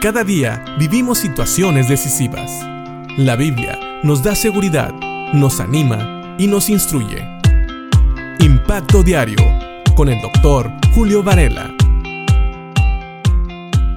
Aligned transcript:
Cada 0.00 0.22
día 0.22 0.64
vivimos 0.78 1.18
situaciones 1.18 1.88
decisivas. 1.88 2.64
La 3.16 3.34
Biblia 3.34 3.76
nos 4.04 4.22
da 4.22 4.36
seguridad, 4.36 4.94
nos 5.32 5.58
anima 5.58 6.36
y 6.38 6.46
nos 6.46 6.70
instruye. 6.70 7.26
Impacto 8.38 9.02
Diario 9.02 9.44
con 9.96 10.08
el 10.08 10.22
doctor 10.22 10.70
Julio 10.94 11.24
Varela. 11.24 11.74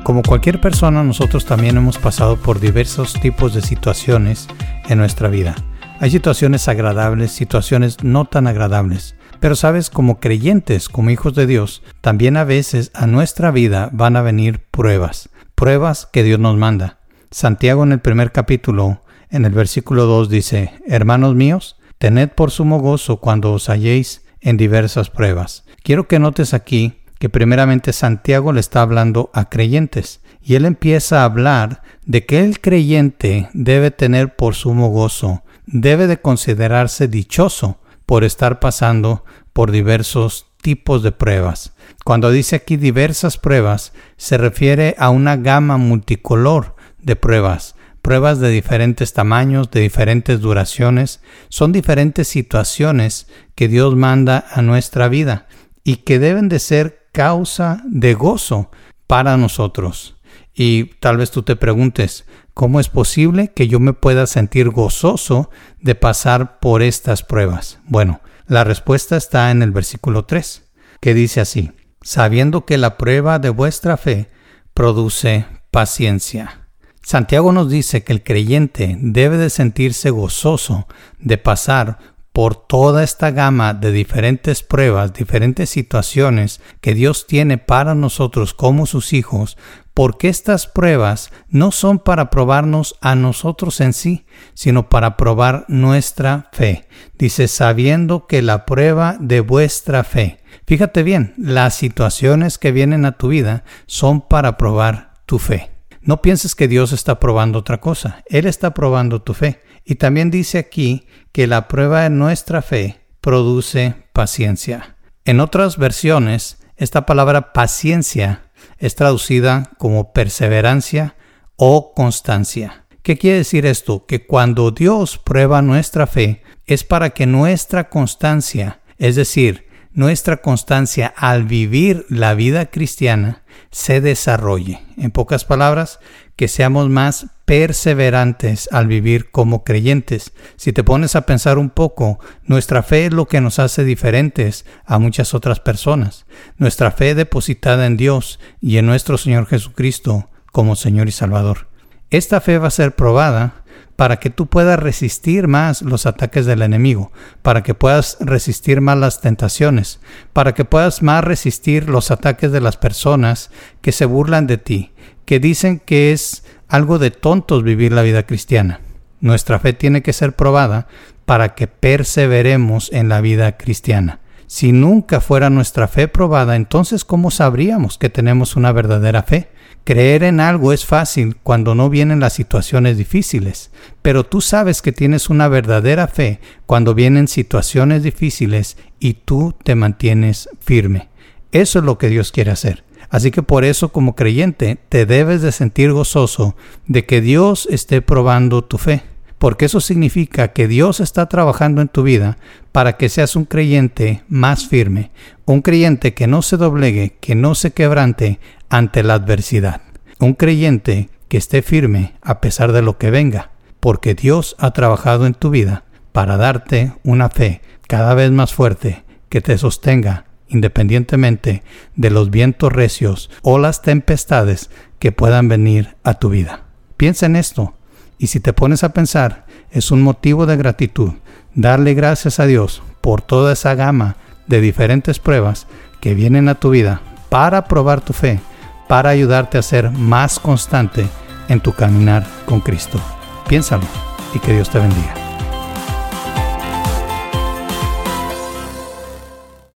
Como 0.04 0.24
cualquier 0.24 0.60
persona, 0.60 1.04
nosotros 1.04 1.46
también 1.46 1.78
hemos 1.78 2.00
pasado 2.00 2.36
por 2.36 2.60
diversos 2.60 3.14
tipos 3.14 3.54
de 3.54 3.62
situaciones 3.62 4.48
en 4.90 4.98
nuestra 4.98 5.30
vida. 5.30 5.54
Hay 6.00 6.10
situaciones 6.10 6.68
agradables, 6.68 7.32
situaciones 7.32 8.04
no 8.04 8.26
tan 8.26 8.48
agradables. 8.48 9.14
Pero 9.40 9.56
sabes, 9.56 9.92
como 9.92 10.20
creyentes, 10.20 10.90
como 10.90 11.12
hijos 11.12 11.36
de 11.36 11.46
Dios, 11.46 11.84
también 12.02 12.38
a 12.38 12.44
veces 12.44 12.90
a 12.96 13.06
nuestra 13.06 13.52
vida 13.52 13.90
van 13.94 14.16
a 14.16 14.24
venir 14.24 14.62
pruebas 14.72 15.30
pruebas 15.62 16.10
que 16.12 16.24
Dios 16.24 16.40
nos 16.40 16.58
manda. 16.58 16.98
Santiago 17.30 17.84
en 17.84 17.92
el 17.92 18.00
primer 18.00 18.32
capítulo, 18.32 19.04
en 19.30 19.46
el 19.46 19.52
versículo 19.52 20.08
2 20.08 20.28
dice, 20.28 20.74
Hermanos 20.88 21.36
míos, 21.36 21.76
tened 22.00 22.30
por 22.30 22.50
sumo 22.50 22.80
gozo 22.80 23.18
cuando 23.18 23.54
os 23.54 23.70
halléis 23.70 24.26
en 24.40 24.58
diversas 24.58 25.12
pruebas. 25.12 25.64
Quiero 25.84 26.08
que 26.08 26.18
notes 26.18 26.56
aquí 26.56 27.04
que 27.20 27.30
primeramente 27.30 27.94
Santiago 27.94 28.54
le 28.54 28.60
está 28.60 28.82
hablando 28.82 29.30
a 29.36 29.50
creyentes 29.50 30.22
y 30.42 30.56
él 30.56 30.66
empieza 30.66 31.22
a 31.22 31.26
hablar 31.26 31.84
de 32.08 32.26
que 32.26 32.44
el 32.44 32.60
creyente 32.60 33.48
debe 33.54 33.92
tener 33.92 34.36
por 34.36 34.56
sumo 34.56 34.90
gozo, 34.90 35.44
debe 35.68 36.08
de 36.08 36.20
considerarse 36.20 37.08
dichoso 37.08 37.78
por 38.08 38.24
estar 38.24 38.60
pasando 38.60 39.26
por 39.54 39.70
diversos 39.70 40.48
tipos 40.62 41.04
de 41.04 41.12
pruebas. 41.12 41.74
Cuando 42.04 42.32
dice 42.32 42.56
aquí 42.56 42.78
diversas 42.78 43.38
pruebas, 43.38 43.94
se 44.18 44.38
refiere 44.38 44.96
a 44.98 45.10
una 45.10 45.38
gama 45.38 45.78
multicolor 45.78 46.76
de 47.02 47.16
pruebas, 47.16 47.76
pruebas 48.02 48.40
de 48.40 48.50
diferentes 48.50 49.14
tamaños, 49.14 49.70
de 49.72 49.82
diferentes 49.82 50.40
duraciones, 50.40 51.22
son 51.50 51.72
diferentes 51.72 52.28
situaciones 52.28 53.28
que 53.56 53.68
Dios 53.68 53.96
manda 53.96 54.46
a 54.52 54.62
nuestra 54.62 55.08
vida 55.08 55.48
y 55.84 55.98
que 55.98 56.20
deben 56.20 56.50
de 56.50 56.60
ser 56.60 57.08
causa 57.12 57.82
de 57.86 58.14
gozo 58.14 58.72
para 59.08 59.38
nosotros. 59.38 60.16
Y 60.54 60.86
tal 61.00 61.18
vez 61.18 61.32
tú 61.32 61.44
te 61.44 61.56
preguntes, 61.56 62.26
¿cómo 62.54 62.80
es 62.80 62.90
posible 62.90 63.54
que 63.54 63.68
yo 63.68 63.80
me 63.80 63.94
pueda 63.94 64.28
sentir 64.28 64.70
gozoso 64.70 65.50
de 65.80 65.96
pasar 65.96 66.60
por 66.60 66.82
estas 66.82 67.24
pruebas? 67.24 67.80
Bueno, 67.86 68.22
la 68.48 68.64
respuesta 68.64 69.16
está 69.16 69.52
en 69.52 69.62
el 69.62 69.72
versículo 69.72 70.26
3, 70.26 70.72
que 71.00 71.14
dice 71.14 71.42
así, 71.42 71.72
sabiendo 72.02 72.66
que 72.66 72.78
la 72.78 72.98
prueba 72.98 73.40
de 73.40 73.50
vuestra 73.50 73.98
fe 73.98 74.30
produce 74.74 75.46
paciencia. 75.72 76.68
Santiago 77.04 77.52
nos 77.52 77.70
dice 77.70 78.04
que 78.04 78.14
el 78.14 78.24
creyente 78.24 78.96
debe 79.00 79.38
de 79.38 79.50
sentirse 79.50 80.12
gozoso 80.12 80.88
de 81.18 81.38
pasar 81.38 81.98
por 82.34 82.56
toda 82.56 83.04
esta 83.04 83.32
gama 83.32 83.74
de 83.74 83.92
diferentes 83.92 84.64
pruebas, 84.64 85.14
diferentes 85.14 85.70
situaciones 85.70 86.62
que 86.80 86.94
Dios 86.94 87.28
tiene 87.28 87.58
para 87.58 87.94
nosotros 87.94 88.54
como 88.54 88.86
sus 88.86 89.12
hijos, 89.14 89.58
porque 89.94 90.30
estas 90.30 90.68
pruebas 90.68 91.32
no 91.50 91.72
son 91.72 92.00
para 92.00 92.30
probarnos 92.30 92.96
a 93.02 93.16
nosotros 93.16 93.82
en 93.82 93.92
sí, 93.92 94.26
sino 94.54 94.88
para 94.88 95.18
probar 95.18 95.66
nuestra 95.68 96.50
fe. 96.54 96.88
Dice, 97.18 97.48
sabiendo 97.50 98.28
que 98.28 98.42
la 98.42 98.66
prueba 98.66 99.18
de 99.20 99.42
vuestra 99.42 100.04
fe. 100.06 100.40
Fíjate 100.66 101.04
bien, 101.04 101.34
las 101.38 101.76
situaciones 101.76 102.58
que 102.58 102.72
vienen 102.72 103.06
a 103.06 103.18
tu 103.18 103.28
vida 103.28 103.66
son 103.88 104.22
para 104.22 104.58
probar 104.58 105.16
tu 105.26 105.38
fe. 105.38 105.72
No 106.02 106.22
pienses 106.22 106.56
que 106.56 106.68
Dios 106.68 106.94
está 106.94 107.20
probando 107.20 107.60
otra 107.60 107.80
cosa, 107.80 108.24
Él 108.28 108.48
está 108.48 108.74
probando 108.74 109.22
tu 109.22 109.34
fe. 109.34 109.60
Y 109.86 109.96
también 109.96 110.32
dice 110.32 110.58
aquí 110.58 111.08
que 111.32 111.48
la 111.48 111.68
prueba 111.68 112.02
de 112.02 112.10
nuestra 112.10 112.62
fe 112.62 113.02
produce 113.22 113.96
paciencia. 114.14 114.98
En 115.26 115.40
otras 115.40 115.78
versiones, 115.78 116.58
esta 116.78 117.06
palabra 117.06 117.54
paciencia 117.54 118.52
es 118.78 118.96
traducida 118.96 119.72
como 119.78 120.14
perseverancia 120.14 121.16
o 121.56 121.94
constancia. 121.94 122.86
¿Qué 123.04 123.18
quiere 123.18 123.38
decir 123.38 123.66
esto? 123.66 124.06
Que 124.06 124.26
cuando 124.26 124.72
Dios 124.72 125.18
prueba 125.18 125.62
nuestra 125.62 126.08
fe 126.08 126.44
es 126.66 126.84
para 126.84 127.12
que 127.12 127.26
nuestra 127.26 127.90
constancia, 127.90 128.82
es 128.98 129.16
decir, 129.16 129.68
nuestra 129.94 130.38
constancia 130.38 131.14
al 131.16 131.44
vivir 131.44 132.06
la 132.10 132.34
vida 132.34 132.68
cristiana 132.68 133.44
se 133.72 134.02
desarrolle. 134.02 134.82
En 134.98 135.12
pocas 135.12 135.46
palabras, 135.46 136.00
que 136.36 136.48
seamos 136.48 136.90
más 136.90 137.28
perseverantes 137.46 138.70
al 138.72 138.88
vivir 138.88 139.30
como 139.32 139.64
creyentes. 139.64 140.32
Si 140.56 140.74
te 140.74 140.84
pones 140.84 141.16
a 141.16 141.26
pensar 141.26 141.58
un 141.58 141.70
poco, 141.70 142.20
nuestra 142.46 142.82
fe 142.84 143.08
es 143.08 143.14
lo 143.14 143.28
que 143.28 143.42
nos 143.42 143.60
hace 143.60 143.84
diferentes 143.84 144.66
a 144.86 144.98
muchas 145.00 145.34
otras 145.34 145.60
personas. 145.60 146.26
Nuestra 146.58 146.92
fe 146.92 147.14
depositada 147.14 147.86
en 147.86 147.98
Dios 147.98 148.40
y 148.60 148.78
en 148.78 148.86
nuestro 148.86 149.18
Señor 149.18 149.46
Jesucristo 149.48 150.30
como 150.52 150.76
Señor 150.76 151.10
y 151.10 151.12
Salvador. 151.12 151.68
Esta 152.10 152.42
fe 152.42 152.58
va 152.58 152.68
a 152.68 152.72
ser 152.72 152.96
probada 152.96 153.61
para 153.96 154.18
que 154.20 154.30
tú 154.30 154.48
puedas 154.48 154.80
resistir 154.80 155.48
más 155.48 155.82
los 155.82 156.06
ataques 156.06 156.46
del 156.46 156.62
enemigo, 156.62 157.12
para 157.42 157.62
que 157.62 157.74
puedas 157.74 158.18
resistir 158.20 158.82
más 158.82 158.98
las 158.98 159.22
tentaciones, 159.22 160.00
para 160.34 160.54
que 160.54 160.66
puedas 160.66 161.04
más 161.04 161.24
resistir 161.24 161.90
los 161.90 162.10
ataques 162.10 162.52
de 162.52 162.62
las 162.62 162.78
personas 162.78 163.52
que 163.82 163.92
se 163.92 164.06
burlan 164.06 164.48
de 164.48 164.58
ti, 164.58 164.92
que 165.26 165.40
dicen 165.40 165.80
que 165.80 166.12
es 166.12 166.44
algo 166.68 167.00
de 167.00 167.12
tontos 167.12 167.64
vivir 167.64 167.92
la 167.92 168.02
vida 168.02 168.24
cristiana. 168.24 168.80
Nuestra 169.20 169.60
fe 169.60 169.74
tiene 169.74 170.02
que 170.02 170.14
ser 170.14 170.36
probada 170.36 170.88
para 171.26 171.54
que 171.54 171.68
perseveremos 171.68 172.92
en 172.92 173.08
la 173.08 173.22
vida 173.22 173.56
cristiana. 173.56 174.20
Si 174.48 174.72
nunca 174.72 175.22
fuera 175.22 175.50
nuestra 175.50 175.88
fe 175.88 176.08
probada, 176.08 176.56
entonces 176.56 177.06
¿cómo 177.06 177.30
sabríamos 177.30 177.98
que 177.98 178.10
tenemos 178.10 178.56
una 178.56 178.72
verdadera 178.72 179.24
fe? 179.24 179.51
Creer 179.84 180.24
en 180.24 180.40
algo 180.40 180.74
es 180.74 180.86
fácil 180.86 181.38
cuando 181.42 181.74
no 181.74 181.90
vienen 181.90 182.20
las 182.20 182.34
situaciones 182.34 182.98
difíciles, 182.98 183.72
pero 184.04 184.24
tú 184.26 184.40
sabes 184.40 184.82
que 184.84 184.92
tienes 184.92 185.30
una 185.30 185.48
verdadera 185.48 186.08
fe 186.08 186.40
cuando 186.68 186.94
vienen 186.94 187.28
situaciones 187.28 188.04
difíciles 188.04 188.78
y 189.00 189.16
tú 189.16 189.56
te 189.64 189.74
mantienes 189.74 190.50
firme. 190.60 191.10
Eso 191.52 191.80
es 191.80 191.86
lo 191.86 191.98
que 191.98 192.10
Dios 192.10 192.32
quiere 192.32 192.52
hacer. 192.52 192.84
Así 193.10 193.32
que 193.32 193.42
por 193.42 193.66
eso 193.66 193.92
como 193.92 194.16
creyente 194.16 194.78
te 194.88 195.06
debes 195.06 195.42
de 195.42 195.52
sentir 195.52 195.92
gozoso 195.92 196.56
de 196.88 197.06
que 197.06 197.20
Dios 197.20 197.68
esté 197.70 198.02
probando 198.02 198.64
tu 198.64 198.78
fe, 198.78 199.04
porque 199.42 199.66
eso 199.66 199.82
significa 199.82 200.50
que 200.50 200.68
Dios 200.68 201.00
está 201.00 201.26
trabajando 201.26 201.82
en 201.82 201.88
tu 201.88 202.04
vida 202.04 202.38
para 202.72 202.96
que 202.96 203.10
seas 203.10 203.36
un 203.36 203.46
creyente 203.46 204.22
más 204.30 204.68
firme, 204.68 205.10
un 205.46 205.64
creyente 205.64 206.14
que 206.14 206.28
no 206.28 206.44
se 206.44 206.58
doblegue, 206.58 207.18
que 207.20 207.34
no 207.34 207.56
se 207.56 207.72
quebrante 207.72 208.40
ante 208.70 209.02
la 209.02 209.16
adversidad. 209.16 209.82
Un 210.20 210.36
creyente 210.36 211.10
que 211.28 211.38
esté 211.38 211.64
firme 211.64 212.14
a 212.22 212.40
pesar 212.40 212.72
de 212.72 212.84
lo 212.84 213.00
que 213.00 213.10
venga, 213.10 213.50
porque 213.80 214.14
Dios 214.14 214.56
ha 214.60 214.74
trabajado 214.74 215.26
en 215.26 215.34
tu 215.34 215.50
vida 215.50 215.86
para 216.12 216.38
darte 216.38 216.94
una 217.02 217.32
fe 217.32 217.64
cada 217.88 218.14
vez 218.14 218.30
más 218.30 218.54
fuerte 218.54 219.06
que 219.30 219.42
te 219.42 219.58
sostenga 219.58 220.26
independientemente 220.50 221.64
de 221.96 222.12
los 222.12 222.30
vientos 222.30 222.72
recios 222.72 223.32
o 223.42 223.58
las 223.58 223.82
tempestades 223.82 224.70
que 225.00 225.12
puedan 225.12 225.48
venir 225.48 225.96
a 226.04 226.14
tu 226.14 226.30
vida. 226.30 226.66
Piensa 226.96 227.26
en 227.26 227.38
esto 227.38 227.74
y 228.22 228.28
si 228.28 228.40
te 228.40 228.54
pones 228.54 228.84
a 228.84 228.90
pensar, 228.90 229.46
es 229.72 229.90
un 229.90 230.04
motivo 230.04 230.46
de 230.46 230.56
gratitud 230.56 231.14
darle 231.56 231.96
gracias 231.96 232.40
a 232.40 232.46
Dios 232.46 232.84
por 233.02 233.24
toda 233.24 233.54
esa 233.54 233.74
gama 233.74 234.16
de 234.46 234.62
diferentes 234.62 235.18
pruebas 235.18 235.66
que 236.02 236.14
vienen 236.14 236.48
a 236.48 236.56
tu 236.56 236.70
vida 236.70 237.02
para 237.30 237.66
probar 237.66 238.02
tu 238.02 238.14
fe 238.14 238.40
para 238.88 239.10
ayudarte 239.10 239.58
a 239.58 239.64
ser 239.64 239.90
más 239.90 240.40
constante 240.40 241.08
en 241.50 241.62
tu 241.62 241.74
caminar 241.74 242.28
con 242.46 242.62
Cristo. 242.62 243.02
Piénsalo 243.50 243.88
y 244.36 244.40
que 244.40 244.54
Dios 244.54 244.70
te 244.70 244.78
bendiga. 244.78 245.21